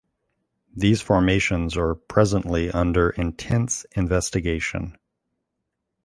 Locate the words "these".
0.75-0.99